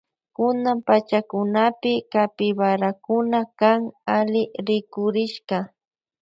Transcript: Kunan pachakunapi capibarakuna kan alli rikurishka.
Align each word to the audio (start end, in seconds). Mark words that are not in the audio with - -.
Kunan 0.37 0.77
pachakunapi 0.87 1.93
capibarakuna 2.11 3.39
kan 3.59 3.79
alli 4.17 4.43
rikurishka. 4.67 5.57